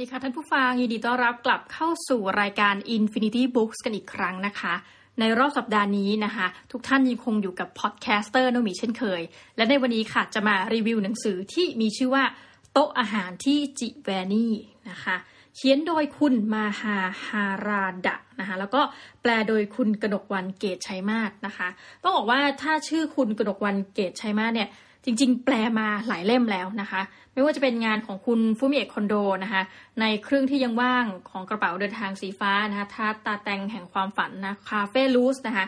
[0.00, 4.74] ดีค่ะท่านผู้ฟังยินดีต้อนรับกลับเข้าสู่รายการ Infinity Books กันอีกครั้งนะคะ
[5.20, 9.22] ในรอบสัปดาห์นี้นะคะ ทุกท่านยังคงอยู่กับพอดแคสเตอร์โนมีเช่นเคย
[9.56, 12.24] และในวันนี้ค่ะจะมารีวิวหนังสือที่มีชื่อว่า
[12.72, 14.54] โต๊ะอาหารที่จิแวนี่
[14.90, 15.16] นะคะ
[15.56, 18.80] เขียนโดยคุณมาฮาฮาราดะนะคะแล้วก็
[19.22, 21.68] แปลโดยคุณกนกวันเกตชัยมาศนะคะ
[22.02, 24.68] ต้องบอกว่าถ้าชื่อคุณกนกวันเกตชัยมาศเนี่ย
[25.04, 27.00] จริง ๆ แปลมาหลายเล่มแล้วนะคะ
[27.32, 29.14] ไม่ว่าจะเป็นงานของคุณฟูมิเอะคอนโด
[29.44, 29.62] นะคะ
[30.00, 35.66] ในเครื่องที่ยังว่างของกระเป๋าเดินทางสีฟ้านะคะทาตาแตงแห่งความฝันนะคาเฟ่ลูสนะคะ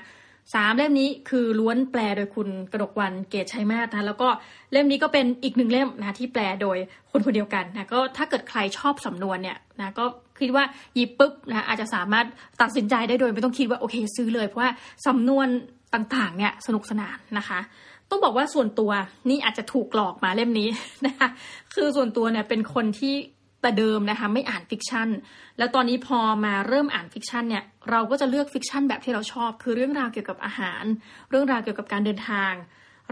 [0.55, 4.29] สามเล่มนี้คือล้วนแปลโดยคุณกระดกวันเกตชัยมาศนะแล้วก็
[4.73, 6.79] เล่มนี้ก็เป็นอีกหนึ่งเล่มนะที่แปลโดย
[7.11, 10.05] คนคนเดียวกันนะก็ถ้าเกิดใครชอบสำนวนเนี่ยนะก็
[10.41, 12.27] คิดว่าหยิบปุ๊บนะอาจจะสามารถ
[12.61, 14.71] ตัดสินใจได้โดยไม่ต้องคิดว่าโอเคซื้อเลยเพราะว่า
[15.07, 15.49] สำนวน
[15.95, 17.59] ต่างๆเนี่ยสนุกสนานนะคะ
[18.13, 18.91] ต้องบอกว่าส่วนตัว
[19.31, 20.69] นี่อาจจะถูกหลอกมาเล่มนี้
[21.07, 21.29] นะคะ
[21.75, 23.15] คือส่วนตัวเนี่ยเป็นคนที่
[23.63, 25.09] แต่เดิมนะคะไม่อ่าน fiction
[25.59, 30.85] แล้วตอนนี้พอมาเริ่มอ่าน fiction เนี่ยเราก็จะเลือก fiction แบบที่เราชอบ คือเรื่องราวเกี่ยวกับอาหาร
[31.31, 32.53] เรื่องราวเกี่ยวกับการเดินทาง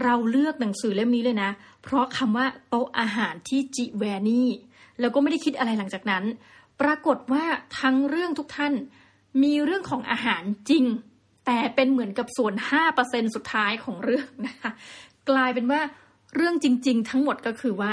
[0.03, 1.51] เราเลือกหนังสือเล่มนี้เลยนะ
[1.83, 4.49] เพราะคำว่าโต๊ะอาหารที่จิแวร์นี
[5.01, 6.25] แล้วก็ไม่ได้คิดอะไรหลังจากนั้น
[6.81, 7.45] ปรากฏว่า
[7.81, 8.73] ทั้งเรื่องทุกท่าน
[9.43, 10.85] มีเรื่องของอาหารจริง
[11.53, 12.55] แต่เป็นเหมือนกับส่วน
[12.95, 14.71] 5%สุดท้ายของเรื่องนะคะ
[15.31, 15.81] กลายเป็นว่า
[16.37, 17.93] เรื่องจริง ๆ ทั้งหมดก็คือว่า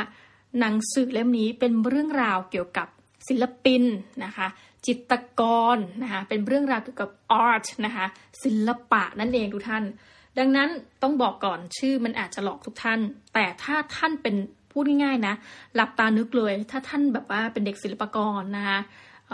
[0.60, 2.88] หนังสือเล่มนี้เป็นเรื่องราวเกี่ยวกับ
[3.28, 3.84] ศิลปิน
[4.24, 4.48] นะคะ
[4.86, 5.42] จิตรก
[5.76, 7.10] รนะคะเป็นเรื่องราวเกี่ยวกับ
[7.48, 8.06] art นะคะ
[8.44, 9.84] ศิลปะนั่นเองทุกท่าน
[10.38, 10.70] ดังนั้น
[11.02, 13.00] ต้องบอกก่อนชื่อมันอาจจะหลอกทุกท่าน
[13.34, 14.36] แต่ถ้าท่านเป็น
[14.72, 15.34] พูดง่ายๆนะ
[15.76, 18.80] หลับตานึกเลย ถ้าท่านแบบว่าเป็นเด็กศิลปกรนะคะ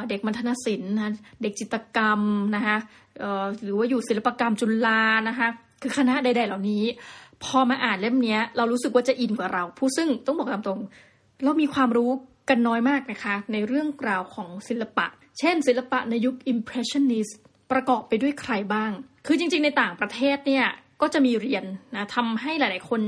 [0.09, 2.21] เด็กมัธนศิลป์นะเด็กจิตกรรม
[2.55, 2.77] นะคะ
[3.63, 5.47] หรือว่าอยู่ศิลปกรรมจุฬานะคะ
[5.81, 6.83] คือคณะใด ๆ เหล่านี้
[7.43, 10.79] พอมาอ่านเล่มนี้เรารู้สึกว่าจะอินกว่าเรา ผู้ซึ่งต้องบอกตามตรง
[11.43, 12.09] เรามีความรู้
[12.49, 15.05] กันน้อยมากนะคะ ในเรื่องราวของศิลปะ
[15.39, 17.31] เช่น ศิลปะในยุค Impressionist
[17.71, 18.91] ประกอบไปด้วยใครบ้าง
[19.25, 20.65] คือจริง ๆ ในต่างประเทศเนี่ย
[21.01, 21.65] ก็จะมีเรียน
[21.95, 23.01] นะทำให้หลาย ๆ คน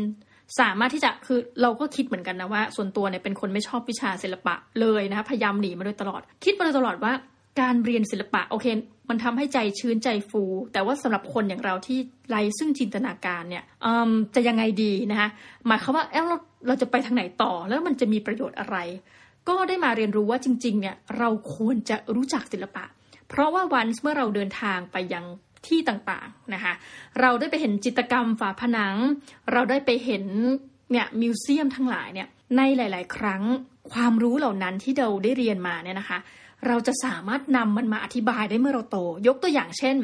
[0.60, 7.14] สามารถที่จะคือเราก็คิดเหมือนกันนะว่า ส่วนตัวเนี่ยเป็นคนไม่ชอบวิชาศิลปะเลยนะคะพยายามหนีมาโดยตลอด คิดมาโดยตลอดว่า
[7.62, 8.66] การเรียนศิลปะโอเค
[9.10, 13.64] มันทำให้ใจชื้นใจฟู แต่ว่าสำหรับคนอย่างเราที่ไร้ซึ่งจินตนาการเนี่ย
[14.36, 15.30] จะยังไงดีนะคะ
[15.68, 18.78] หมายความว่าเอเราเราจะไปทางไหนต่อแล้วมันจะมีประโยชน์อะไร
[19.48, 22.84] ก็ได้มาเรียนรู้ว่าจริง ๆ เนี่ยเราควรจะรู้จักศิลปะ
[23.30, 25.26] เพราะว่าวันเมื่อเราเดินทางไปยัง
[25.68, 26.74] ที่ต่างๆนะคะ
[27.22, 28.96] เราได้ไปเห็นจิตรกรรมฝาผนัง
[29.52, 30.24] เราได้ไปเห็น
[30.92, 32.28] เนี่ยมิวเซียมทั้งหลายเนี่ย
[32.58, 33.44] ในหลาย ๆ ครั้ง
[33.92, 36.20] ความรู้เหล่านั้นที่เราได้เรียนมาเนี่ยนะคะ
[36.68, 39.98] เราจะสามารถนำมันมาอธิบายได้เมื่อเราโต ยกตัวอย่างเช่น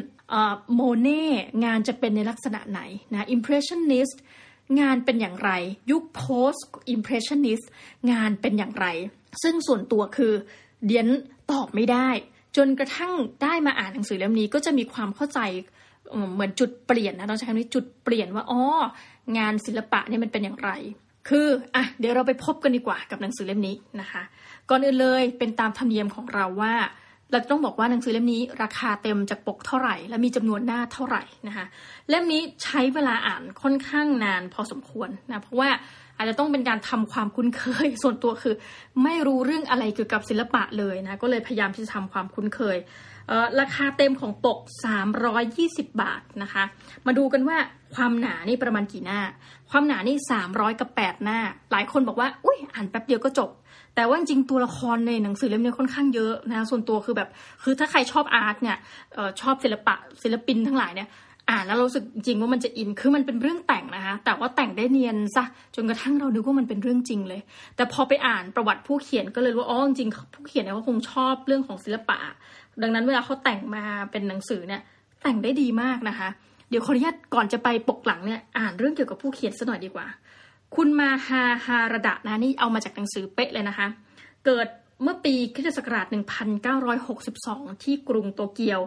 [0.76, 1.26] โมเน่
[1.66, 4.16] งานจะเป็นในลักษณะไหนนะ impressionist
[4.80, 5.52] งานเป็นอย่างไร
[5.92, 6.62] ยุค post
[6.96, 7.66] impressionist
[8.12, 8.88] งานเป็นอย่างไร
[9.44, 10.34] ซึ่งส่วนตัวคือ
[10.86, 11.08] เดียน
[11.52, 12.10] ตอบไม่ได้
[12.58, 13.12] จนกระทั่ง
[13.44, 15.40] ได้มาอ่านหนังสือเล่มนี้ก็จะมีความเข้าใจ
[16.34, 18.62] เหมือนจุดเปลี่ยนนะต้องใช้คำนี้จุดเปลี่ยนว่าอ๋อ
[19.38, 20.72] งานศิลปะเนี่ยมันเป็นอย่างไร
[21.30, 24.22] คืออะเดี๋ยวเราไปพบกันดีกว่ากับหนังสือเล่มนี้นะคะ
[24.70, 26.74] ก่อนอื่นเลยเป็นตามธรรมเนียมของเราว่า
[27.32, 31.66] เราต้องบอกว่าหนังสือเล่มนี้ราคาเต็มจากปกเท่าไหร่ และมีจำนวนหน้าเท่าไหร่นะคะ
[32.10, 35.70] เล่มนี้ใช้เวลาอ่านค่อนข้างนานพอสมควรนะเพราะว่า
[36.22, 38.56] อาจจะต้องเป็นการทำความคุ้นเคย ส่วนตัวคือ
[39.04, 42.78] ไม่รู้เรื่องอะไรเกี่ยวกับศิลปะเลยนะ ก็เลยพยายามที่จะทำความคุ้นเคย
[43.60, 44.60] ราคาเต็มของปก
[45.30, 46.64] 320 บาทนะคะ
[47.06, 47.58] มาดูกันว่า
[47.96, 49.20] ความหนานี่ประมาณกี่หน้า
[49.70, 50.18] ความหนานี่
[50.50, 51.40] 300 กับ 8 หน้า
[51.72, 53.50] หลายคนบอกว่า อุ้ยอ่านแป๊บเดียวก็จบ
[53.96, 57.30] แต่ว่าจริงตัวละครในหนังสือเล่มนี้ค่อนข้างเยอะนะ ส่วนตัวคือแบบ
[57.64, 58.78] คือถ้าใครชอบอาร์ตเนี่ย
[59.18, 61.08] ออชอบศิลปะศิลปินทั้งหลายเนี่ย
[61.52, 65.44] อ่านแล้วรู้สึกจริงว่ามันจะอินคือมันเป็นเรื่องแต่งนะคะ แต่ว่าแต่งได้เนียนซะ
[65.76, 67.42] จนกระทั่งเราดูว่ามันเป็นเรื่องจริงเลย
[67.76, 72.18] แต่พอไปอ่านประวัติผู้เขียนก็เลยว่าอ๋อจริงผู้เขียนเนี่ยเขาคงชอบเรื่องของศิลปะ
[72.82, 74.82] ดังนั้นเวลาเขาแต่งมาเป็นหนังสือเนี่ย
[75.24, 76.30] แต่งได้ดีมากนะคะ
[76.70, 80.08] เดี๋ยวขออนุญาตก่อนจะไปปกหลังเนี่ยอ่านเรื่องเกี่ยวกับผู้เขียนสัหน่อยดีกว่า
[80.76, 83.88] คุณมาฮาฮาระดะนะนี่เอามาจากหนังสือเป๊ะเลยนะคะ
[84.46, 84.68] เกิด
[85.04, 86.08] เมื่อปีคริสตศักราช
[86.96, 88.80] 1962 ที่กรุงโตเกียว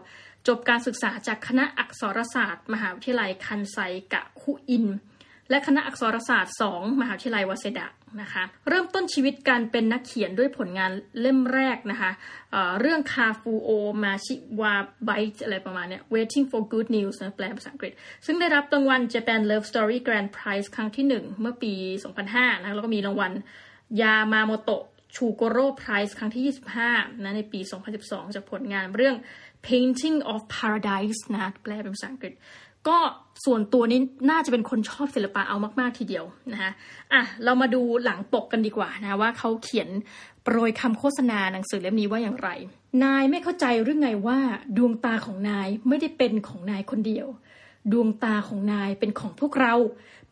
[0.48, 3.78] จบการศึกษาจากคณะอักษรศาสตร์ มหาวิทยาลัยคันไซ
[4.12, 4.86] กะคุอิน
[5.50, 7.86] และคณะอักษรศาสตร์ 2 มหาวิทยาลัยวาเซดะ
[8.20, 12.10] นะคะเริ่มต้นชีวิตการเป็นนักเขียนด้วยผลงานเล่มแรกนะคะ
[12.50, 13.70] เเรื่องคาฟูโอ
[14.02, 14.74] มาชิวา
[15.04, 17.92] ไบต์อะไรประมาณเนี้ย Waiting for Good News นะแปลภาษาอังกฤษ
[18.26, 21.72] ซึ่งได้รับรางวัล Japan Love Story Grand Prize ครั้งที่ 1 เมื่อปี
[22.18, 23.32] 2005นะแล้วก็มีรางวัล
[24.02, 24.84] ยามาโมโตะ
[25.16, 27.60] ชูโกโร่ไพรส์ครั้งที่ 25 นะในปี
[27.96, 29.16] 2012 จากผลงานเรื่อง
[29.66, 32.34] Painting of Paradise นะแปลเป็นภาษาอังกฤษ
[32.88, 32.98] ก็
[33.44, 34.00] ส่วนตัวนี้
[34.30, 36.72] น่าจะเป็นคนชอบศิลปะเอามาก ๆ ทีเดียวนะคะ
[37.12, 39.88] อะ เรามาดูหลังปกกันดีกว่านะว่าเขาเขียน
[40.44, 42.50] โปรยคำโฆษณาหนังสือเล่มนี้ว่าอย่างไร
[43.04, 44.38] นายไม่เข้าใจหรือไงว่า
[44.76, 47.26] ดวงตาของนายไม่ได้เป็นของนายคนเดียว
[47.92, 49.74] ดวงตาของนายเป็นของพวกเรา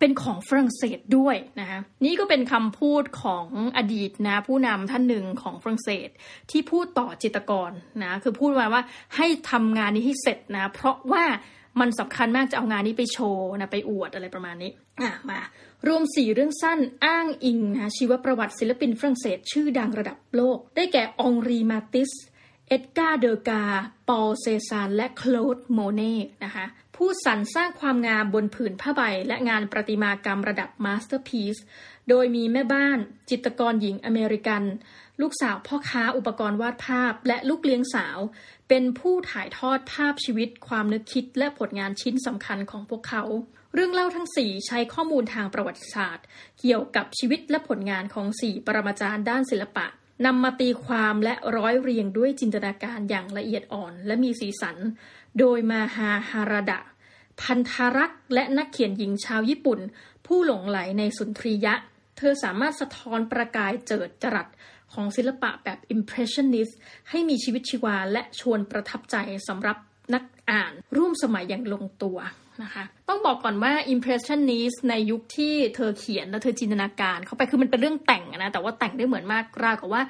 [0.03, 3.47] เป็นของฝรั่งเศสด้วยนะคะนี่ก็เป็นคำพูดของ
[3.77, 6.09] อดีตนะผู้นำท่านหนึ่งของฝรั่งเศส
[6.51, 7.71] ที่พูดต่อจิตรกร
[8.03, 8.83] นะคือพูดมาว่า
[9.17, 11.25] ให้ทำงานนี้ให้เสร็จนะเพราะว่า
[11.81, 14.71] มันสำคัญมากจะเอางานนี้ไปโชว์นะไปอวดอะไรประมาณนี้
[15.03, 15.41] อะมา
[15.89, 22.11] รวมสี่เรื่องสั้นอ้างอิงนะชีวประวัติศิลปินฝรั่งเศสชื่อดังระดับโลก ได้แก่อองรีมาติส
[22.69, 23.65] เอ็ดการ์เดอกาส์
[24.09, 26.67] ปอลเซซาน และโคลดโมเนต์นะคะ
[26.97, 31.57] ผู้สรรสร้างความงามบนผืนผ้าใบ และงานประติมากรรมระดับ masterpiece
[32.09, 32.99] โดยมีแม่บ้าน
[33.31, 34.63] จิตรกรหญิงอเมริกัน
[35.21, 38.19] ลูกสาวพ่อค้าอุปกรณ์วาดภาพ และลูกเลี้ยงสาว
[38.69, 43.23] เป็นผู้ถ่ายทอดภาพชีวิต ความนึกคิด และผลงานชิ้นสำคัญของพวกเขา
[43.75, 46.25] เรื่องเล่าทั้งสี่ใช้ข้อมูลทางประวัติศาสตร์
[46.61, 49.87] เกี่ยวกับชีวิตและผลงานของสี่ปรมาจารย์ด้านศิลปะ
[50.25, 54.77] นำมาตีความและร้อยเรียงด้วยจินตนาการอย่างละเอียดอ่อนและมีสีสัน
[55.39, 56.81] โดยมาฮาฮาราดะ
[57.41, 59.81] พันธารักษ์และนักเขียนหญิงชาวญี่ปุ่น
[60.27, 61.75] ผู้หลงไหลในสุนทรียะ
[62.17, 64.49] เธอสามารถสะท้อนประกายเจิดจรัส
[64.93, 66.73] ของศิลปะแบบ Impressionist
[67.11, 69.17] ให้มีชีวิตชีวาและชวนประทับใจ
[69.49, 69.77] สำหรับ
[70.15, 70.23] นัก
[70.53, 72.19] อ่านร่วมสมัยอย่างลงตัว
[72.63, 80.03] นะคะต้องบอกก่อนว่า Impressionist ในยุคที่เธอเขียนแล้วเธอจินตนาการ เข้าไปคือมันเป็นเรื่องแต่งนะแต่ว่าแต่งได้เหมือนมากราวกับว่า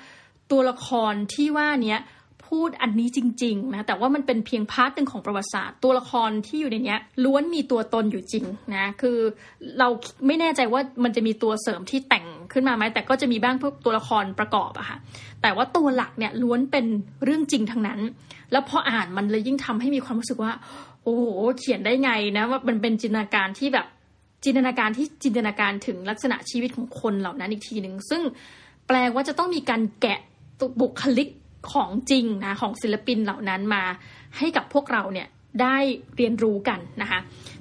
[0.51, 1.97] ตัวละครที่ว่านี้
[2.53, 8.45] พูดอันนี้จริงๆนะแต่ว่ามันเป็นเพียง part หนึ่งของประวัติศาสตร์ ตัวละครที่อยู่ในนี้ล้วนมีตัวตนอยู่จริง
[8.75, 9.19] นะคือ
[9.79, 9.89] เรา
[10.27, 14.99] ไม่แน่ใจว่ามันจะมีตัวเสริมที่แต่งขึ้นมาไหมแต่ก็จะมีบ้างพวกตัวละครประกอบอะค่ะ
[15.43, 16.87] แต่ว่าตัวหลักเนี่ยล้วนเป็น
[17.25, 18.01] เรื่องจริงทั้งนั้น
[18.53, 20.53] แล้วพออ่านมันเลยยิ่งทำให้มีความรู้สึกว่า
[21.03, 21.25] โอ้โห
[21.59, 23.87] เขียนได้ไงนะว่ามันเป็นจินตนาการที่แบบ
[24.45, 28.23] จินตนาการที่จินตนาการถึงลักษณะชีวิตของคนเหล่านั้นอีกทีหนึ่งซึ่ง
[28.87, 30.19] แปลว่าจะต้องมีการแกะ
[30.81, 31.29] บุคลิก
[31.71, 33.83] ของจริงนะของศิลปินเหล่านั้นมา
[34.39, 35.29] ให้กับพวกเราเนี่ย
[35.63, 35.77] ได้
[36.17, 37.21] เรียนรู้กันนะคะ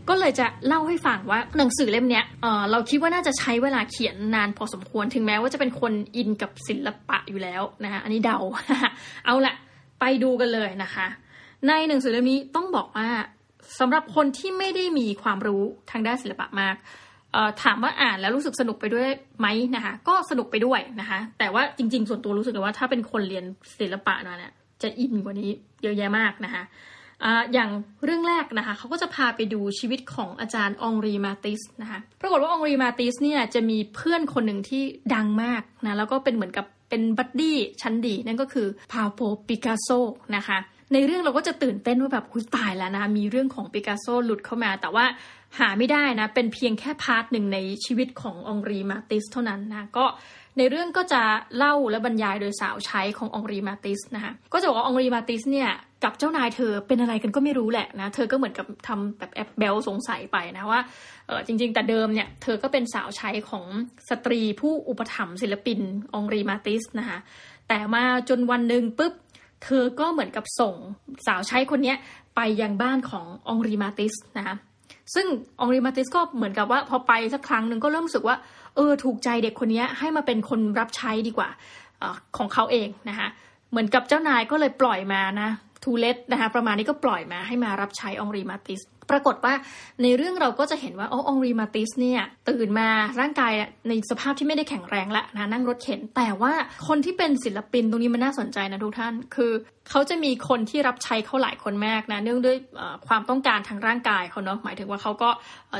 [0.09, 8.39] ก็เลยจะเล่าให้ฟังว่าหนังสือเล่มนี้เเราคิดว่าน่าจะใช้เวลาเขียนนานพอสมควรถึงแม้ว่าจะเป็นคนอินกับศิลปะอยู่แล้วนะคะอันนี้เดา
[9.25, 9.56] เอาละ
[10.00, 11.07] ไปดูกันเลยนะคะ
[11.68, 13.09] ในหนังสือเล่มนี้ต้องบอกว่า
[13.80, 16.75] สำหรับคนที่ไม่ได้มีความรู้ทางด้านศิลปะมาก
[17.63, 19.07] ถามว่าอ่านแล้วรู้สึกสนุกไปด้วย
[19.39, 23.45] ไหมนะคะ ก็สนุกไปด้วยนะคะ แต่ว่าจริง ๆ ส่วนตัวรู้สึกเลยว่าถ้าเป็นคนเรียน
[23.80, 25.50] ศิลปะนะเนี่ยจะอินกว่านี้
[25.83, 26.63] เยอะแยะมากนะคะ
[27.54, 27.69] อย่าง
[28.06, 34.83] เรื่องแรกนะคะเขาก็จะพาไปดูชีวิตของอาจารย์องรีมาติสนะคะปรากฏว่าองรีมาติสเนี่ยจะมีเพื่อนคนหนึ่งที่
[35.13, 39.89] ดังมากนะแล้วก็เป็นเหมือนกับเป็นบัดดี้ชั้นดี นั่นก็คือปาโบลปิกัสโซ
[40.36, 40.57] นะคะ
[40.93, 45.05] ในเรื่องเราก็จะตื่นเต้นว่าแบบอุ๊ยตายแล้วนะมีเรื่องของปิกัสโซหลุดเข้ามา แต่ว่า
[45.59, 50.05] หาไม่ได้นะ เป็นเพียงแค่ part หนึ่งในชีวิตขององรีมาติสเท่านั้นนะก็
[50.57, 51.21] ในเรื่องก็จะ
[51.57, 55.69] เล่าและบรรยายโดยสาวใช้ขององรีมาติสนะคะก็จะบอกว่าองรีมาติสเนี่ย
[56.03, 60.81] กับเจ้านายเธอเป็นอะไรกันก็ไม่รู้แหละนะ เธอก็เหมือนกับทำแบบแอบเบลสงสัยไปนะว่า
[61.27, 63.65] เออจริง ๆ แต่เดิมเนี่ย เธอก็เป็นสาวใช้ของ
[64.09, 65.79] สตรีผู้อุปถัมภ์ศิลปิน
[66.15, 67.17] องรีมาติสนะคะ
[67.67, 69.13] แต่มาจนวันหนึ่งปุ๊บ
[69.63, 70.73] เธอก็เหมือนกับส่ง
[71.27, 71.93] สาวใช้คนนี้
[72.35, 74.56] ไปยังบ้านขององรีมาติสนะคะ
[75.13, 75.27] ซึ่ง
[75.59, 78.35] องรีมาติสก็เหมือนกับว่าพอไปสักครั้งหนึ่งก็เริ่มรู้สึกว่า
[78.75, 81.49] เออถูกใจเด็กคนนี้ให้มาเป็นคนรับใช้ดีกว่า
[82.01, 82.03] อ
[82.37, 83.27] ของเขาเองนะคะ
[83.71, 85.49] เหมือนกับเจ้านายก็เลยปล่อยมานะ
[85.83, 89.53] to let นะคะประมาณนี้ก็ปล่อยมาให้มารับใช้องรีมาติส ปรากฏว่า
[90.03, 92.87] ในเรื่องเราก็จะเห็นว่าอ๋องรีมาติสเนี่ยตื่นมา
[93.19, 93.53] ร่างกาย
[93.89, 96.53] ในสภาพที่ไม่ได้แข็งแรงละนะนั่งรถเข็น แต่ว่า
[96.87, 99.51] คนที่เป็นศิลปินตรงนี้มันน่าสนใจนะทุกท่าน คือ
[99.89, 102.57] เขาจะมีคนที่รับใช้เขาหลายคนมากนะเนื่องด้วย
[103.07, 105.30] ความต้องการทางร่างกายเขาเนาะหมายถึงว่าเขาก็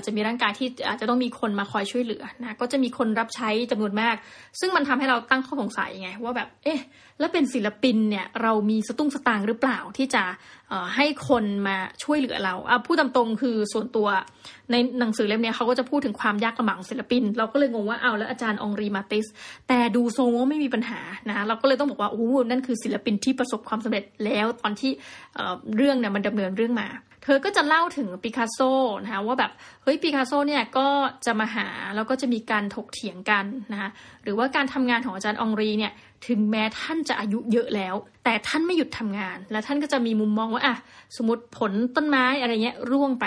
[0.06, 4.16] จะมีร่างกายที่อาจจะต้องมีคนมาคอยช่วยเหลือนะก็จะมีคนรับใช้จำนวนมาก
[4.60, 6.80] ซึ่งมันทำให้เราตั้งข้อสงสัยไงว่าแบบเอ๊ะ
[7.20, 10.24] แล้วเป็นศิลปินเนี่ยเรามีสตุ้งสตางค์หรือเปล่าที่จะ
[10.96, 14.08] ให้คนมาช่วยเหลือเราพูดตามตรงคือส่วนตัว
[14.72, 19.26] ในหนังสือเล่มนี้เขาก็จะพูดถึงความยากลำบากของศิลปิน เราก็เลยงงว่าเอาแล้วอาจารย์องรีมาติส
[19.68, 21.00] แต่ดูทรงว่าไม่มีปัญหา
[21.30, 24.92] นะ เราก็เลยต้องบอกว่าโอ้นั่นคือศิลปินที่ประสบความสำเร็จแล้วตอนที่
[25.78, 26.88] เรื่องเนี่ยมันดำเนินเรื่องมา
[27.24, 28.60] เธอก็จะเล่าถึงปิกัสโซ
[29.04, 29.52] นะคะว่าแบบ
[29.84, 30.88] เฮ้ยปิกัสโซเนี่ยก็
[31.26, 33.90] จะมาหาแล้วก็จะมีการถกเถียงกันนะคะ
[34.24, 35.94] หรือว่าการทำงานของอาจารย์องรีเนี่ย
[36.28, 40.76] ถึงแม้ท่านจะอายุเยอะแล้ว แต่ท่านไม่หยุดทำงาน และท่านก็จะมีมุมมองว่าอะ
[41.18, 43.26] สมมติผลต้นไม้อะไรเงี้ยร่วงไป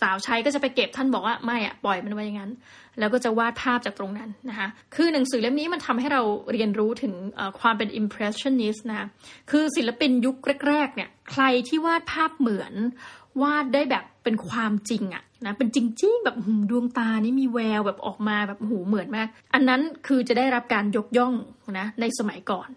[0.00, 2.52] สาวใช้ก็จะไปเก็บท่านบอกว่าไม่อะปล่อยมันไว้อย่างนั้น
[2.98, 6.22] แล้วก็จะวาดภาพจากตรงนั้นนะคะคือหนังสือเล่มนี้มันทำให้เรา
[6.52, 7.14] เรียนรู้ถึง
[7.60, 9.08] ความเป็น impressionist นะ
[9.50, 10.36] คือศิลปินยุค
[10.68, 12.72] แรกๆเนี่ยใครที่วาดภาพเหมือน
[13.42, 16.36] วาดได้แบบเป็นความจริงอะนะเป็นจริง ๆ แบบ
[16.70, 21.34] ดวงตานี่มีแววแบบออกมาแบบหูเหมือนมาก อันนั้นคือจะได้รับการยกย่อง
[21.78, 22.68] นะในสมัยก่อน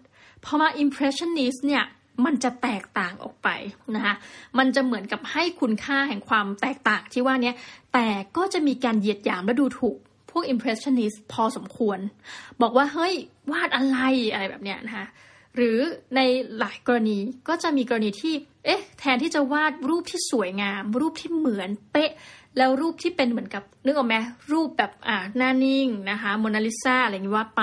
[0.44, 1.84] พอมา impressionist เนี่ย
[2.24, 3.48] มันจะแตกต่างออกไป
[3.96, 4.14] นะคะ
[4.58, 7.52] มันจะเหมือนกับให้คุณค่าแห่งความแตกต่างที่ว่านี้
[7.92, 9.96] แต่ก็จะมีการเหยียดหยามและดูถูก
[10.30, 11.98] พวก impressionist พอสมควร
[12.62, 13.14] บอกว่าเฮ้ย
[13.52, 13.98] วาดอะไร
[14.32, 15.06] อะไรแบบเนี้ยนะคะ
[15.56, 15.78] หรือ
[16.16, 16.20] ใน
[16.58, 18.34] หลายกรณีก็จะมีกรณีที่
[18.68, 22.10] เอ๊ะ แทนที่จะวาดรูปที่สวยงาม รูปที่เหมือนเป๊ะ
[22.56, 24.16] แล้วรูปที่เป็นเหมือนกับนึกออกไหม
[24.52, 27.62] รูปแบบอ่าหน้านิ่งนะคะโมนาลิซาอะไรอย่างนี้วาดไป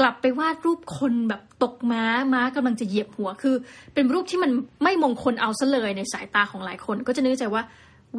[0.00, 2.04] กลับไปวาดรูปคนแบบตกม้า
[2.34, 3.56] ม้ากำลังจะเหยียบหัวคือ
[3.94, 4.50] เป็นรูปที่มัน
[4.82, 7.62] ไม่มงคลเอาซะเลยในสายตาของหลายคน ก็จะนึกใจว่า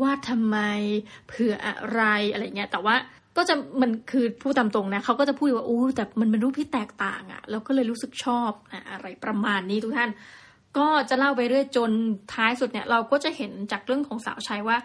[0.02, 0.58] วาดทำไม
[1.28, 2.96] เผื่ออะไรอะไรเงี้ยแต่ว่า
[3.38, 10.10] ก็จะมันคือพูดตามตรงนะเขาก็จะพูดว่าอู้แต่มันเป็นรูปที่แตกต่างอะ่ะแล้วก็เลยรู้สึกชอบอะอะไรประมาณนี้ทุกท่าน
[10.78, 11.92] ก็จะเล่าไปเรื่อยจน
[12.34, 14.78] ท้ายสุดเนี่ยเราก็จะเห็นจากเรื่องของสาวใช้ว่า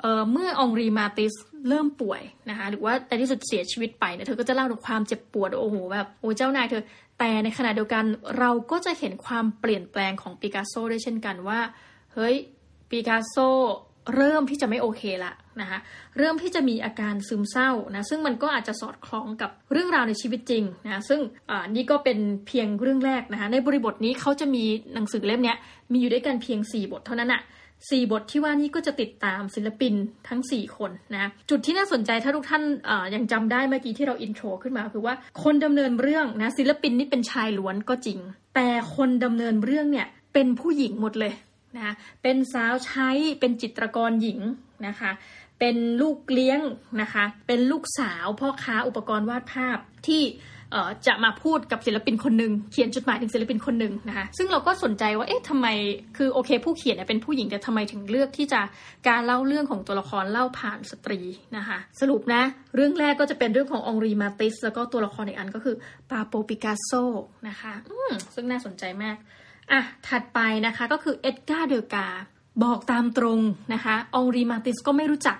[0.00, 1.32] เเมื่อองรีมาติส
[1.68, 6.82] เริ่มป่วยนะคะหรือว่าในที่สุดเสียชีวิตไปเนี่ยเธอก็จะเล่าถึงความเจ็บปวดโอ้โหแบบโอ้เจ้านายเธอ
[7.18, 8.04] แต่ในขณะเดียวกัน
[8.38, 11.60] เราก็จะเห็นความเปลี่ยนแปลงของปิกัสโซด้วยเช่นกันว่า
[12.14, 12.34] เฮ้ย
[12.90, 13.36] ปิกัสโซ
[14.14, 15.78] เริ่มที่จะไม่โอเคละ นะคะ
[16.18, 21.20] เริ่มที่จะมีอาการซึมเศร้านะซึ่งมันก็อาจจะสอดคล้องกับเรื่องราวในชีวิตจริงนะซึ่ง
[21.74, 25.54] นี่ก็เป็นเพียงเรื่องแรกนะคะในบริบทนี้เขาจะมีหนังสือเล่มนี้
[25.92, 27.42] มีอยู่ด้วยกันเพียง 4 บทเท่านั้นอะ
[27.90, 29.94] สี่บทที่ว่านี้ก็จะติดตามศิลปิน
[30.28, 32.62] ทั้ง 4 คนนะจุดที่น่าสนใจถ้าทุกท่าน
[33.14, 38.18] ยังจำได้เมื่อกี้ที่เราอินโทรขึ้นมาคือว่าคนดำเนินเรื่องนะศิลปินนี่เป็นชายล้วนก็จริง
[38.54, 41.32] แต่คนดำเนินเรื่องเนี่ยเป็นผู้หญิงหมดเลย
[41.76, 43.08] นะเป็นสาวใช้
[43.40, 44.40] เป็นจิตรกรหญิง
[44.86, 45.10] นะคะ
[45.60, 46.60] เป็นลูกเลี้ยง
[47.00, 50.22] นะคะเป็นลูกสาวพ่อค้าอุปกรณ์วาดภาพที่
[51.06, 55.66] จะมาพูดกับศิลปินคนหนึ่งเขียนจดหมายถึงศิลปินคนหนึ่งนะคะซึ่งเราก็สนใจว่าเอ๊ะทำไม
[56.16, 58.60] คือโอเค ผู้เขียนเป็นผู้หญิงแต่ทำไมถึงเลือกที่จะ
[59.08, 61.20] การเล่าเรื่องของตัวละครเล่าผ่านสตรี
[61.56, 62.42] นะคะสรุปนะ
[62.76, 65.76] เรื่องแรกก็จะเป็นเรื่องขององรีมาติสแล้วก็ตัวละครอีกอันก็คือ
[66.10, 66.90] ปาโบลปิกัสโซ
[67.48, 67.72] นะคะ
[68.34, 69.16] ซึ่งน่าสนใจมาก
[69.70, 72.06] อะถัดไปนะคะก็คือเอ็ดการ์เดอกา
[72.64, 73.40] บอกตามตรง
[73.74, 75.36] นะคะองรีมาติสก็ไม่รู้จัก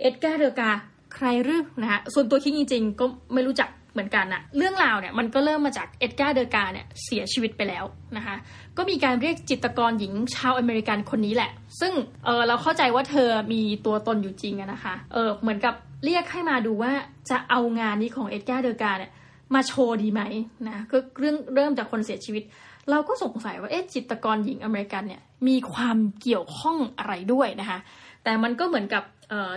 [0.00, 0.70] เอ็ดการ์เดอกา
[1.14, 7.84] ใครรือนะคะส่วนตัวคิดจริงๆก็ไม่รู้จักเหมือนกันอะเรื่องราวเนี่ยมันก็เริ่มมาจากเอ็ดการ์เดอกาเนี่ยเสียชีวิตไปแล้ว
[8.16, 8.36] นะคะ
[8.76, 11.50] ก็มีการเรียกจิตกรหญิงชาวอเมริกันคนนี้แหละ
[11.80, 11.92] ซึ่ง
[12.24, 15.74] เออเราเข้าใจว่าเธอมีตัวตนอยู่จริงนะคะเออเหมือนกับ
[16.04, 16.92] เรียกให้มาดูว่า
[17.30, 19.12] จะเอางานนี้ของเอ็ดการ์เดอกาเนี่ย
[19.54, 20.22] มาโชว์ดีไหม
[20.68, 22.42] นะก็เรื่องเริ่มจากคนเสียชีวิต
[22.90, 27.78] เราก็สงสัยว่าเอ๊ะจิตกรหญิงอเมริกันเนี่ยมีความเกี่ยวข้องอะไรด้วยนะคะ
[28.24, 29.02] แต่มันก็เหมือนกับ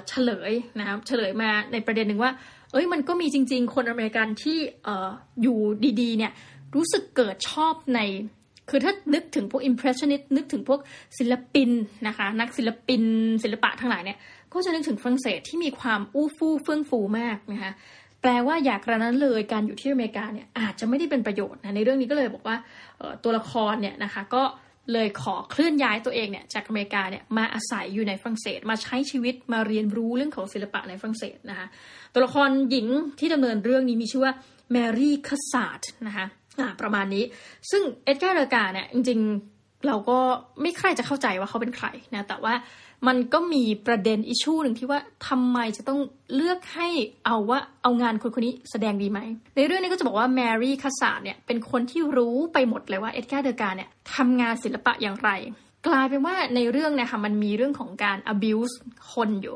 [0.08, 2.32] เฉลยนะครับเฉลยมาในประเด็นหนึ่งว่า
[2.72, 4.90] เอ้ยมันก็มีจริง ๆ คนอเมริกันที่อ
[5.42, 5.60] อยู่
[6.02, 6.32] ดีๆ เนี่ย
[6.76, 8.00] รู้สึกเกิดชอบใน
[8.70, 10.80] คือถ้านึกถึงพวก impressionist นึกถึงพวก
[11.18, 11.70] ศิลปิน
[12.08, 13.04] นะคะ นักศิลปิน
[13.44, 14.18] ศิลปะทั้งหลายเนี่ย
[14.54, 17.72] ก็จะนึกถึงฝรั่งเศสที่มีความอู้ฟู่เฟื่องฟูมากนะคะ
[18.24, 22.58] แปลว่าอยากกระนั้นเลยการอยู่ที่อเมริกาเนี่ยอาจจะไม่ได้เป็นประโยชน์นะในเรื่องนี้ก็เลยบอกว่า
[23.24, 24.44] ตัวละครเนี่ยนะคะก็
[24.94, 31.68] เลยขอเคลื่อนย้ายตัวเองเนี่ยจากอเมริกาเนี่ยมาอาศัยอยู่ในฝรั่งเศส มาใช้ชีวิตมาเรียนรู้เรื่องของศิลปะในฝรั่งเศสนะคะ
[32.14, 32.88] ตัวละครหญิง
[33.20, 34.34] ที่ดำเนินเรื่องนี้มีชื่อว่า
[34.72, 36.26] แมรี่คัสซาร์ดนะคะ
[36.82, 37.24] ประมาณนี้
[37.72, 39.53] ซึ่งเอ็ดการ์เดอกาเนี่ยจริงๆ
[39.88, 40.18] เราก็
[40.62, 42.54] ไม่ใครจะเข้าใจว่าเขาเป็นใครนะแต่ว่า
[43.08, 46.00] มันก็มีประเด็น issue หนึ่งที่ว่าทำไมจะต้อง
[46.36, 46.88] เลือกให้
[47.26, 49.20] เอาว่าเอางานคนคนนี้แสดงดีไหม
[49.56, 55.30] ในเรื่องนี้ก็จะบอกว่าแมรี่คาสซาร์ดเนี่ยเป็นคนที่รู้ไปหมดเลยว่าเอ็ดการ์เดอร์การเนี่ยทำงานศิลปะอย่างไร
[55.88, 58.76] กลายเป็นว่าในเรื่องเนี่ยค่ะมันมีเรื่องของการ abuse
[59.14, 59.56] คนอยู่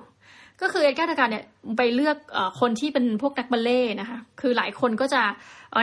[0.62, 1.46] ก็คือเอ็ดการ์เดอร์การเนี่ย
[1.78, 5.22] ไปเลือกอคนที่เป็นพวกนักบัลเลต์นะคะคือหลายคนก็จะ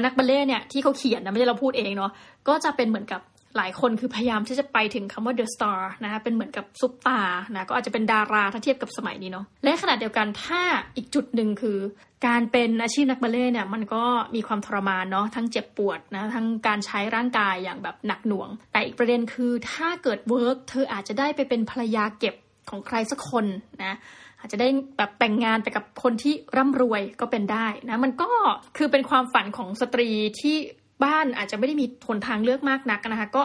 [0.05, 2.11] นักบัลเลต์เนี่ยที่เขาเขียนนะไม่ใช่เราพูดเองเนาะ
[2.49, 3.21] ก็จะเป็นเหมือนกับ
[3.57, 7.21] หลายคนคือพยายามที่จะไปถึงคำว่า The Star นะคะเป็นเหมือนกับซุปตาร์
[7.55, 10.61] นะก็อาจจะเป็นดาราถ้าเทียบกับสมัยนี้เนาะและขณะเดียวกันถ้า
[10.97, 11.79] อีกจุดหนึ่งคือ
[12.27, 22.35] การเป็นอาชีพนักบัลเลต์เนี่ยมันก็มีความทรมานเนาะทั้งเจ็บปวดนะทั้งการใช้ร่างกายอย่างแบบหนักหน่วง แต่อีกประเด็นคือถ้าเกิด work เธออาจจะได้ไปเป็นภรรยาเก็บ
[22.71, 23.47] ของใครสักคน
[23.85, 23.97] นะ
[24.41, 28.29] อาจจะได้แบบแต่งงานไปกับคนที่ร่ำรวยก็เป็นได้นะ มันก็
[28.77, 30.09] คือเป็นความฝันของสตรี
[30.41, 30.57] ที่
[31.05, 33.43] บ้านอาจจะไม่ได้มีหนทางเลือกมากนักนะคะก็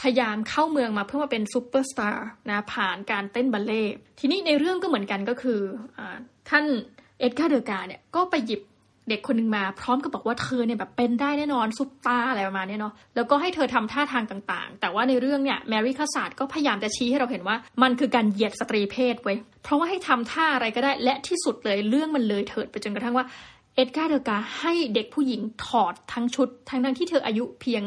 [0.00, 3.82] พยายามเข้าเมืองมาเพื่อมาเป็นซูเปอร์สตาร์นะผ่านการเต้นบัลเลต์
[4.20, 5.60] ทีนี้ในเรื่องก็เหมือนกันก็คือ
[5.98, 6.00] อ
[6.48, 6.64] ท่าน
[7.20, 8.62] เอ็ดการ์เดอร์กาเนี่ยก็ไปหยิบ
[9.08, 19.34] เด็กคนหนึ่งมาพร้อมกับบอกว่าเธอเนี่ยแบบเป็นได้แน่นอนซุปตาร์อะไรประมาณนี้เนาะแล้วก็ให้เธอทำท่าทางต่างๆ แต่ว่าในเรื่องเนี่ยแมรี่คาสาดก็พยายามจะชี้ให้เราเห็นว่ามันคือการเหยียดสตรีเพศไว้
[19.64, 23.26] เพราะว่าให้ทำท่าอะไรก็ได้และที่สุดเลยเรื่องมันเลยเถิดไปจนกระทั่งว่า
[23.76, 27.82] เอ็ดการ์เดกาให้เด็กผู้หญิงถอดทั้งชุด ทั้งทั้งที่เธออายุเพียง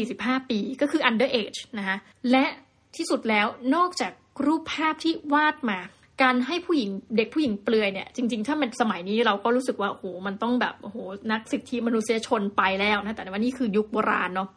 [0.00, 1.96] 14-15 ปี ก็คือ under age นะคะ
[2.30, 2.44] และ
[2.96, 4.12] ที่สุดแล้วนอกจาก
[4.44, 5.78] รูปภาพที่วาดมา
[6.22, 10.96] การให้ผู้หญิงเด็กผู้หญิงเปลือยเนี่ย จริง ๆ ถ้ามันสมัยนี้เราก็รู้สึกว่าโอ้โหมันต้องแบบโอ้โห
[11.32, 14.48] นักสิทธิมนุษยชนไปแล้วนะแต่ว่านี่คือยุคโบราณเนาะ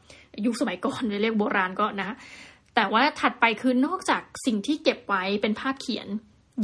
[0.46, 2.16] ยุคสมัยก่อนเรียกโบราณก็นะ
[2.76, 6.08] แต่ว่าถัดไปคือนอกจากสิ่งที่เก็บไว้เป็นภาพเขียน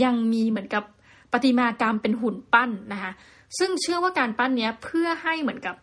[0.03, 0.83] ยังมีเหมือนกับ
[1.31, 3.11] ประติมากรรมเป็นหุ่นปั้นนะคะ
[3.59, 5.75] ซึ่งเชื่อว่าการปั้นเนี้ยเพื่อให้เหมือนกับ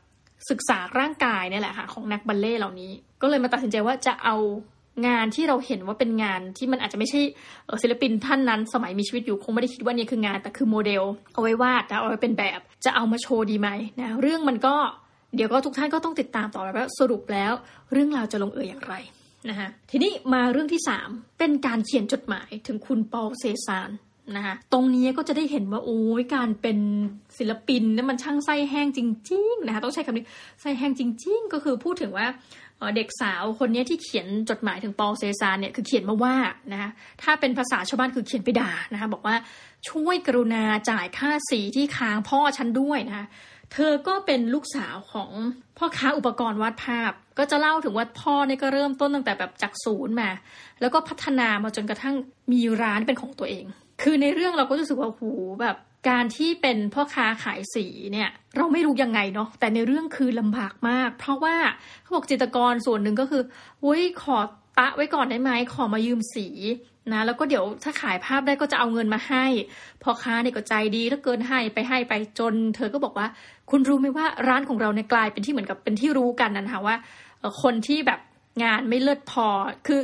[0.51, 2.91] ศึกษาร่างกายเนี่ยแหละค่ะของนักบัลเล่เหล่านี้
[3.23, 4.37] ก็เลยมาตัดสินใจว่าจะเอา
[5.07, 7.21] งานที่เราเห็นว่าเป็นงานที่มันอาจจะไม่ใช่
[7.83, 11.03] ศิลปินท่านนั้น สมัยมีชีวิตอยู่คงไม่ได้คิดว่านี่คืองานแต่คือโมเดล
[11.33, 13.69] เอาไว้วาดนะเอาไว้เป็นแบบจะเอามาโชว์ดีไหม
[14.01, 14.75] นะเรื่องมันก็
[15.37, 17.53] เดี๋ยวก็ทุกท่านก็ต้องติดตามต่อไปว่าสรุปแล้ว
[17.93, 18.95] เรื่องราวจะลงเอยอย่างไร
[19.49, 23.91] นะคะทีนี้มาเรื่องที่ 3 เป็นการเขียนจดหมายถึงคุณปอลเซซาน
[24.37, 26.79] นะคะตรงนี้ก็จะได้เห็นว่าโอ้ยการเป็น
[27.39, 30.27] ศิลปินนี่มันช่างไส้แห้งจริง ๆ นะคะต้องใช้คำนี้
[30.61, 32.27] ไส้แห้งจริง ๆ ก็คือพูดถึงว่า
[32.97, 36.37] เด็กสาวคนนี้ที่เขียนจดหมายถึงปอลเซซานเนี่ยคือเขียนมาว่า
[36.73, 36.91] นะคะ
[37.23, 39.37] ถ้าเป็นภาษาชาวบ้านคือเขียนไปด่านะคะบอกว่า
[39.91, 43.27] ช่วยกรุณาจ่ายค่าสีที่ค้างพ่อฉันด้วยนะคะ
[43.73, 45.31] เธอก็เป็นลูกสาวของ
[45.79, 50.31] พ่อค้าอุปกรณ์วาดภาพ ก็จะเล่าถึงว่าพ่อเนี่ยก็เริ่มต้นตั้งแต่แบบจากศูนย์มา
[50.81, 52.15] แล้วก็พัฒนามาจนกระทั่ง
[52.53, 53.65] มีร้านเป็นของตัวเอง
[54.03, 55.25] คือในเรื่องเราก็รู้สึกว่าโห
[55.63, 55.77] แบบ
[56.09, 61.57] การที่เป็นพ่อค้าขายสีเนี่ย เราไม่รู้ยังไงเนาะแต่ในเรื่องคือลำบากมาก เพราะว่า
[62.03, 63.43] เขาบอกจิตกรส่วนหนึ่งก็คือ
[63.83, 64.39] เว้ยขอ
[64.79, 66.47] ตะไว้ก่อนได้ไหมขอมายืมสี
[67.13, 69.45] นะแล้วก็เดี๋ยวถ้าขายภาพได้ก็จะเอาเงินมาให้
[70.03, 73.27] พ่อค้าเนี่ยก็ใจดีแล้วเกินให้ไปให้ไปจน เธอก็บอกว่า
[73.71, 76.97] คุณรู้ไหมว่าร้านของเราเนี่ยกลายเป็นที่เหมือนกับเป็นที่รู้กันนะคะว่า
[77.63, 78.21] คนที่แบบ
[78.63, 79.47] งานไม่เลิศพอ
[79.87, 80.01] คือ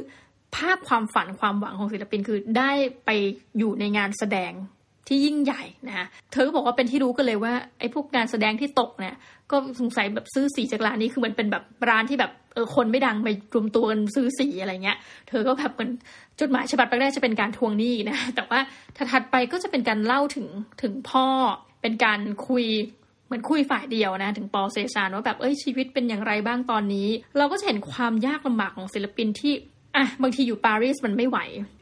[0.56, 2.70] ภาพความฝันความหวังของศิลปินคือได้
[3.04, 3.10] ไป
[3.58, 4.52] อยู่ในงานแสดง
[5.08, 9.14] ที่ยิ่งใหญ่นะคะเธอก็บอกว่าเป็นที่รู้กันเลยว่าไอ้พวกงานแสดงที่ตกเนี่ย
[9.50, 15.90] ก็สงสัยแบบซื้อสีจากร้านนี้คือมันเป็นแบบร้านที่แบบเออคนไม่ดังไปรวมตัวกันซื้อสีอะไรเงี้ย เธอก็แบบเหมือน
[16.40, 18.58] จดหมายฉบับแรกจะเป็นการทวงหนี้นะ แต่ว่า
[19.12, 20.46] ถัดไปก็จะเป็นการเล่าถึง
[20.82, 21.26] ถึงพ่อ
[21.82, 22.64] เป็นการคุย
[23.26, 29.52] เหมือนคุยฝ่ายเดียวนะ ถึงปอเซชานว่าแบบเอ้ยชีวิตเป็นอย่างไรบ้างตอนนี้ เราก็จะเห็นความยากลำบากของศิลปินที่
[29.96, 31.38] อะบางทีอยู่ปารีสมันไม่ไหว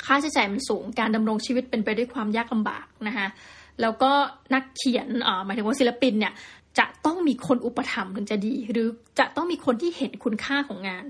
[0.06, 3.26] ค่าใช้จ่ายมันสูง การดำรงชีวิตเป็นไปด้วยความยากลำบากนะคะ
[3.80, 4.10] แล้วก็
[4.54, 6.32] นักเขียนอ่าหมายถึงว่าศิลปินเนี่ย
[6.78, 11.04] จะต้องมีคนอุปถัมภ์ถึงจะดี หรือจะต้องมีคนที่เห็นคุณค่าของงาน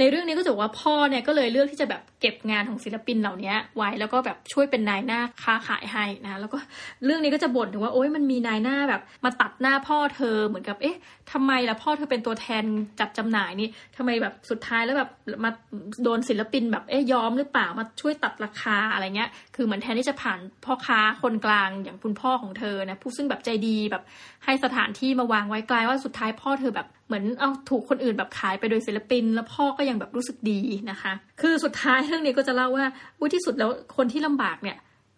[0.00, 6.58] ในเรื่องนี้ก็จะว่าพ่อเนี่ยก็เลยเลือกที่จะแบบเก็บงานของศิลปินเหล่านี้ไว้แล้วก็แบบช่วยเป็นนายหน้าค้าขายให้นะแล้วก็
[7.04, 10.96] เรื่องนี้ก็จะบ่นถึงว่าโอ๊ยมันมีนายหน้าแบบมาตัดหน้าพ่อเธอเหมือนกับเอ๊ะ
[11.32, 12.64] ทำไมล่ะพ่อเธอเป็นตัวแทน
[13.00, 15.10] จัดจำหน่ายนี่ทำไมแบบสุดท้ายแล้วแบบ
[15.44, 15.50] มา
[16.04, 24.02] โดนศิลปินแบบเอ๊ะยอมหรือเปล่ามาช่วยตัดราคาอะไรเงี้ย คือเหมือนแทนที่จะผ่านพ่อค้าคนกลางอย่างคุณพ่อของเธอนะผู้ซึ่งแบบใจดีแบบ
[24.44, 32.86] ให้สถานที่มาวางไว้กลายว่าสุดท้ายพ่อเธอแบบ เหมือนเอาถูกคนอื่นแบบขายไปโดยศิลปิน แล้วพ่อก็ยังแบบรู้สึกดีนะคะ คือสุดท้ายเรื่องนี้ก็จะเล่าว่า
[33.18, 34.76] อุ้ยที่สุดแล้วคนที่ลำบากเนี่ย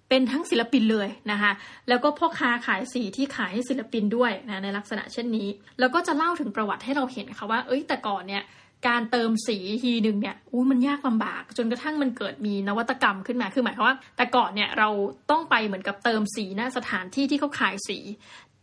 [0.09, 1.53] เป็นทั้งศิลปินเลยนะคะ
[1.89, 8.43] แล้วก็พ่อค้าขายสีที่ขายให้ศิลปินด้วยนะในลักษณะเช่นนี้ แล้วก็จะเล่าถึงประวัติให้เราเห็นค่ะว่า เอ้ยแต่ก่อนเนี่ย
[8.89, 14.89] การเติมสีทีหนึ่งเนี่ยอู้มันยากลำบาก จนกระทั่งมันเกิดมีนวัตกรรมขึ้นมาคือหมายความว่า แต่ก่อนเนี่ยเรา
[15.31, 17.99] ต้องไปเหมือนกับเติมสีหน้าสถานที่ที่เขาขายสี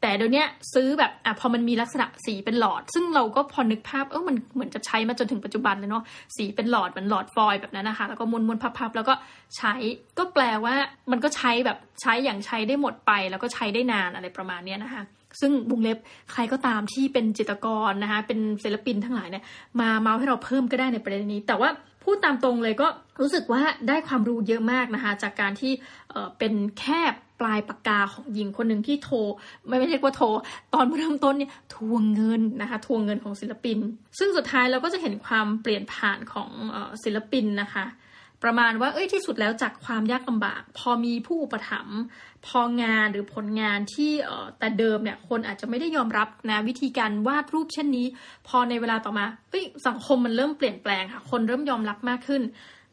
[0.01, 6.03] แต่เดี๋ยวนี้ซื้อแบบอะพอมันมีลักษณะสีเป็นหลอด ซึ่งเราก็พอนึกภาพเออมันเหมือนจะใช้มาจนถึงปัจจุบันเลยเนาะ
[6.35, 9.13] สีเป็นหลอดเหมือนหลอดฟอยแบบนั้นนะคะ แล้วก็มวนมวนพับๆแล้วก็
[9.57, 9.73] ใช้
[10.17, 10.75] ก็แปลว่า
[11.11, 15.03] มันก็ใช้แบบใช้อย่างใช้ได้หมดไป แล้วก็ใช้ได้นานอะไรประมาณนี้นะคะ
[15.41, 15.97] ซึ่งบุงเล็บ
[16.31, 19.43] ใครก็ตามที่เป็นจิตรกรนะคะเป็นศิลปินทั้งหลายเนี่ย
[19.79, 21.69] มาเมาให้เราเพิ่มก็ได้ในประเด็นนี้ แต่ว่า
[22.03, 22.87] พูดตามตรงเลยก็
[23.19, 25.71] รู้สึกว่าได้ความรู้เยอะมากนะคะจากการที่
[26.37, 29.17] เป็นแคบปลายปากกาของหญิงคนหนึ่งที่โทร
[29.67, 30.27] ไม่ไม่ใช่ว่าโทร
[30.73, 33.77] ตอนเริ่มต้นเนี่ยทวงเงินนะคะทวงเงินของศิลปิน
[34.19, 36.49] ซึ่งสุดท้ายเราก็จะเห็นความเปลี่ยนผ่านของ
[37.03, 37.85] ศิลปินนะคะ
[38.43, 41.99] ประมาณว่าเอ้ยที่สุดแล้วจากความยากลำบาก พอมีผู้อุปถัมภ์
[42.47, 48.05] พองานหรือผลงานที่เอ่อแต่เดิมเนี่ยคนอาจจะไม่ได้ยอมรับนะวิธีการวาดรูปเช่นนี้
[48.47, 52.41] พอในเวลาต่อมาเอ้ยสังคมมันเริ่มเปลี่ยนแปลงค่ะ คนเริ่มยอมรับมากขึ้น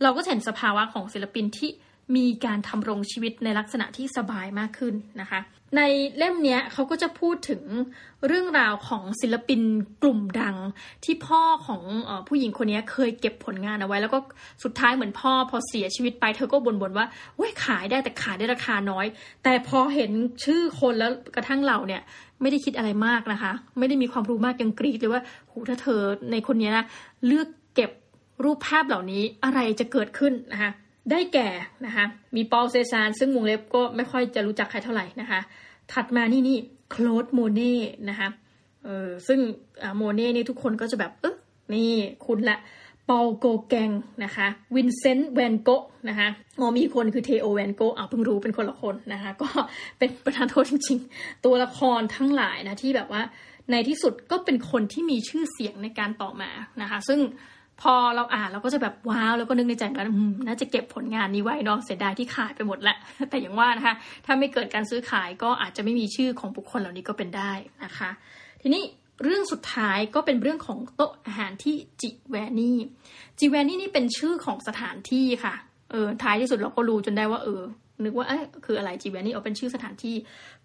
[0.02, 1.70] เราก็เห็นสภาวะของศิลปินที่
[2.16, 5.40] มีการทำรงชีวิตในลักษณะที่สบายมากขึ้นนะคะ
[5.76, 5.80] ใน
[6.16, 7.62] เล่มนี้เขาก็จะพูดถึง
[8.26, 9.60] เรื่องราวของศิลปิน
[10.02, 10.56] กลุ่มดัง
[11.04, 14.18] ที่พ่อของอผู้หญิงคนนี้เคยเก็บผลงานเอาไว้ แล้วก็
[14.64, 19.06] สุดท้ายเหมือนพ่อพอเสียชีวิตไปเธอก็บ่นๆว่าเว้ยขายได้แต่ขายได้ราคาน้อย
[19.44, 20.10] แต่พอเห็น
[20.44, 22.02] ชื่อคนแล้วกระทั่งเราเนี่ย
[22.40, 26.84] ไม่ได้คิดอะไรมากนะคะ ไม่ได้มีความรู้มากยังกรี๊ดเลยว่าโหถ้าเธอในคนนี้นะ
[27.26, 27.90] เลือกเก็บ
[28.44, 30.70] รูปภาพเหล่านี้อะไรจะเกิดขึ้นนะคะ
[31.10, 31.48] ได้แก่
[31.86, 32.04] นะคะ
[32.36, 35.40] มีปอลเซซานซึ่งวงเล็บก็ไม่ค่อยจะรู้จักใครเท่าไหร่นะคะ
[35.92, 36.58] ถัดมานี่นี่
[36.90, 37.76] โคลดโมเน่
[38.10, 38.28] นะคะ
[38.84, 39.40] เออซึ่ง
[39.96, 41.34] โมเน่นี่ทุกคนก็จะแบบเออ
[41.74, 41.90] นี่
[42.26, 42.58] คุณละ
[43.08, 43.90] ปอลโกแกง
[44.24, 45.70] นะคะวินเซนต์แวนโก
[46.08, 46.28] นะคะ
[46.60, 49.48] งอมีคนคือเทโอแวนโกอะเพิ่งรู้เป็นคนละคนนะคะก็
[49.98, 53.22] เป็นประธานโทษจริง ๆ ตัวละครทั้งหลายนะที่แบบว่า
[53.70, 56.50] ในที่สุดก็เป็นคนที่มีชื่อเสียงในการต่อมา
[56.82, 57.18] นะคะ ซึ่ง
[57.82, 60.04] พอเราอ่านเราก็จะแบบว้าวแล้วก็นึกในใจว่า
[60.46, 62.96] น่าจะเก็บผลงานนี้ไว้เนาะเสียดายที่ขายไปหมดแล้ว
[63.30, 63.94] แต่อย่างว่านะคะ
[64.26, 67.52] ถ้าไม่เกิดการซื้อขายก็อาจจะไม่มีชื่อของบุคคลเหล่านี้ก็เป็นได้
[67.84, 68.10] นะคะ
[68.62, 68.82] ทีนี้
[69.24, 72.78] เรื่องสุดท้ายก็เป็นเรื่องของโต๊ะอาหารที่จิแวนี่
[73.38, 75.54] จิแวนี่นี่เป็นชื่อของสถานที่ค่ะ
[75.90, 77.62] เออท้ายที่สุดเราก็รู้จนได้ว่าเออ
[78.04, 80.16] นึกว่าเอ้คืออะไรจิแวนี่เอาเป็นชื่อสถานที่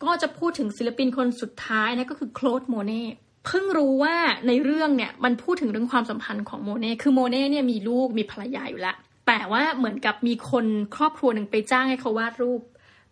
[0.04, 3.06] ก็จะพูดถึงศิลปินคนสุดท้ายนะก็คือโคลดโมเน่
[3.46, 4.16] เพิ่งรู้ว่า
[4.48, 8.96] ในเรื่องเนี่ยมันพูดถึงเรื่องความสัมพันธ์ของโมเน่คือโมเน่เนี่ยมีลูกมีภรรยาอยู่แล้ว
[9.28, 12.62] แต่ว่าเหมือนกับมีคนครอบครัวหนึ่งไปจ้างให้เขาวาดรูป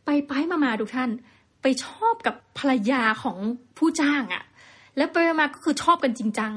[0.05, 1.09] ไปไปมามาดูท่าน
[1.61, 3.37] ไปชอบกับภรรยาของ
[3.77, 4.43] ผู้จ้างอะ่ะ
[4.97, 6.53] แล้วไปมาก็คือชอบกันจริงจัง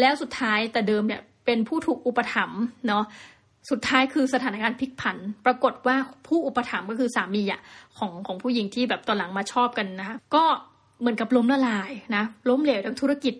[0.00, 3.04] แล้วสุดท้ายแต่เดิมเนี่ยเป็นผู้ถูกอุปถัมภ์เนาะ
[3.70, 7.60] สุดท้ายคือสถานการณ์พลิกผัน ปรากฏว่าผู้อุปถัมภ์ก็คือสามีอะ
[7.98, 10.44] ของของผู้หญิงที่แบบตอนหลังมาชอบกันนะคะก็
[11.00, 13.34] เหมือนกับล้มละลายนะล้มเหลวทางธุรกิจ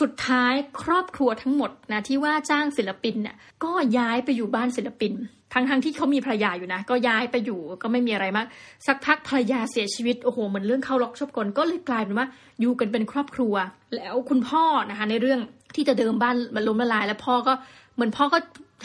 [0.00, 5.12] สุดท้ายครอบครัวทั้งหมดนะที่ว่าจ้างศิลปินเนี่ยก็ย้ายไปอยู่บ้านศิลปิน
[5.52, 8.46] ทั้งทั้งที่เขามีภรรยาอยู่นะ ก็ย้ายไปอยู่ก็ไม่มีอะไรมาก
[8.86, 12.26] สักพักภรรยาเสียชีวิตโอ้โหเหมือนเรื่องเข้าล็อกชอบกลก็เลยกลายเป็นว่า
[12.60, 13.54] อยู่กันเป็นครอบครัว
[13.96, 15.40] แล้วคุณพ่อนะคะในเรื่อง
[15.74, 17.52] ที่จะเดิมบ้านมันล้มละลาย แล้วพ่อก็
[17.94, 18.38] เหมือนพ่อก็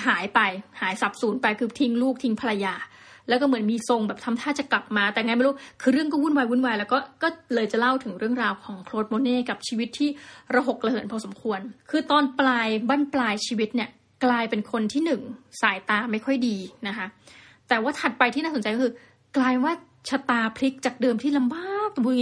[0.07, 0.39] หายไป
[0.81, 2.73] หายสับสูญไปคือทิ้งลูกทิ้งภรรยา
[3.29, 10.09] แล้วก็เหมือนมีทรงแบบทำท่าจะกลับมา แต่ไงไม่รู้ คือเรื่องก็วุ่นวายวุ่นวายแล้วก็ก็เลยจะเล่าถึงเรื่องราวของโคลดโมเน่กับชีวิตที่
[10.55, 13.89] ระหกระเหินพอสมควร คือตอนปลายบั้นปลายชีวิตเนี่ย
[14.25, 15.21] กลายเป็นคนที่หนึ่ง
[15.61, 16.57] สายตาไม่ค่อยดี
[16.87, 17.05] นะคะ
[17.69, 18.93] แต่ว่าถัดไปที่น่าสนใจก็คือ
[19.37, 19.73] กลายว่า
[20.09, 22.13] ชะตาพลิกจากเดิมที่ลำบากตบุญ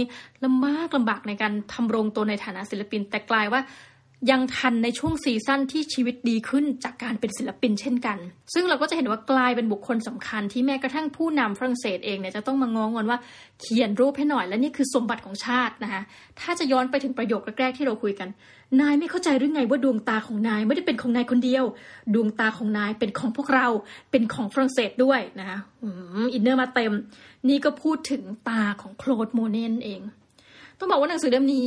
[0.44, 3.60] ลำบากลำบากในการทำรงตัวในฐานะศิลปิน แต่กลายว่า
[4.30, 8.18] ยังทันในช่วงซีซั่นที่ชีวิตดีขึ้นจากการเป็นศิลปินเช่นกัน
[8.54, 13.18] ซึ่งเราก็จะเห็นว่ากลายเป็นบุคคลสำคัญที่แม้กระทั่งผู้นำฝรั่งเศสเองเนี่ยจะต้องมางองอนว่า
[13.60, 16.02] เขียนรูปให้หน่อยและนี่คือสมบัติของชาตินะคะ
[16.40, 18.28] ถ้าจะย้อนไปถึงประโยคแรกๆที่เราคุยกัน
[18.80, 21.64] นายไม่เข้าใจหรือไงว่าดวงตาของนายไม่ได้เป็นของนายคนเดียว
[22.14, 23.66] ดวงตาของนายเป็นของพวกเรา
[24.10, 25.58] เป็นของฝรั่งเศสด้วยนะคะ
[26.34, 26.92] inner มาเต็ม
[27.48, 30.00] นี่ก็พูดถึงตาของโคลดโมเน่นั่นเอง
[30.78, 31.66] ต้องบอกว่าหนังสือเล่มนี้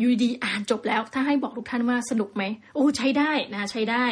[0.00, 2.42] ยูดีอ่านจบแล้วถ้าให้บอกทุกท่านว่าสนุกไหม
[2.74, 4.04] โอ้ใช้ได้นะใช้ได้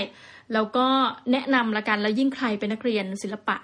[0.53, 0.87] แล้วก็
[1.33, 3.57] แนะนำละกันแล้วยิ่งใครเป็นนักเรียนศิลปะ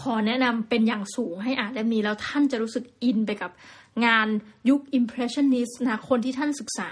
[0.00, 3.50] ขอแนะนำเป็นอย่างสูงให้อ่านเล่มนี้แล้วท่านจะรู้สึกอินไปกับ
[4.06, 4.28] งาน
[4.68, 6.90] ยุค impressionist นะคนที่ท่านศึกษา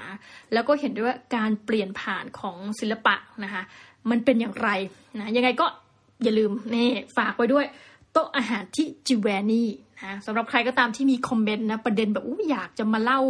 [0.52, 3.14] แล้วก็เห็นด้วยว่าการเปลี่ยนผ่านของศิลปะ
[3.44, 3.62] นะคะ
[4.10, 4.70] มันเป็นอย่างไร
[5.18, 5.66] นะยังไงก็
[6.22, 7.66] อย่าลืมนี่ฝากไว้ด้วย
[8.12, 9.68] โต๊ะอาหารที่จิวแวนี่
[9.98, 13.20] นะสำหรับใครก็ตามที่มีคอมเมนต์นะประเด็นแบบอยากจะมาเล่า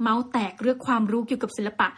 [0.00, 1.88] เมาส์แตกเรื่องความรู้เกี่ยวกับศิลปะ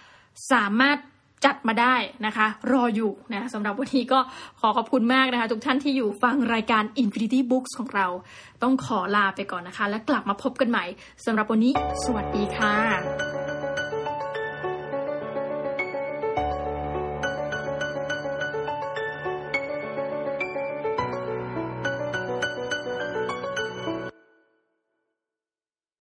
[0.52, 0.98] สามารถ
[1.46, 1.96] จัดมาได้
[2.26, 4.18] นะคะ รออยู่นะสำหรับวันนี้ก็
[4.60, 8.06] ขอขอบคุณมากนะคะ ทุกท่านที่อยู่ฟังรายการ Infinity Books ของเรา
[8.62, 10.84] ต้องขอลาไปก่อนนะคะ และกลับมาพบกันใหม่
[11.24, 11.72] สำหรับวันนี้
[12.04, 13.37] สวัสดีค่ะ